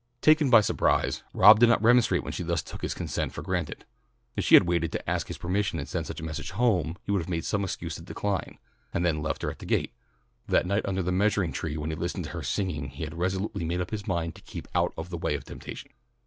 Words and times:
Taken 0.21 0.49
by 0.49 0.61
surprise, 0.61 1.21
Rob 1.31 1.59
did 1.59 1.69
not 1.69 1.83
remonstrate 1.83 2.23
when 2.23 2.33
she 2.33 2.41
thus 2.41 2.63
took 2.63 2.81
his 2.81 2.95
consent 2.95 3.33
for 3.33 3.43
granted. 3.43 3.85
If 4.35 4.43
she 4.43 4.55
had 4.55 4.67
waited 4.67 4.91
to 4.93 5.07
ask 5.07 5.27
his 5.27 5.37
permission 5.37 5.77
to 5.77 5.85
send 5.85 6.07
such 6.07 6.19
a 6.19 6.23
message 6.23 6.49
home 6.49 6.97
he 7.03 7.11
would 7.11 7.21
have 7.21 7.29
made 7.29 7.45
some 7.45 7.63
excuse 7.63 7.93
to 7.97 8.01
decline, 8.01 8.57
and 8.95 9.05
then 9.05 9.21
left 9.21 9.43
her 9.43 9.51
at 9.51 9.59
the 9.59 9.67
gate. 9.67 9.93
That 10.47 10.65
night 10.65 10.87
under 10.87 11.03
the 11.03 11.11
measuring 11.11 11.51
tree 11.51 11.77
when 11.77 11.91
he 11.91 11.95
listened 11.95 12.23
to 12.23 12.29
her 12.31 12.41
singing 12.41 12.89
he 12.89 13.03
had 13.03 13.13
resolutely 13.19 13.63
made 13.63 13.79
up 13.79 13.91
his 13.91 14.07
mind 14.07 14.33
to 14.33 14.41
keep 14.41 14.67
out 14.73 14.91
of 14.97 15.11
the 15.11 15.17
way 15.19 15.35
of 15.35 15.43
temptation. 15.45 15.91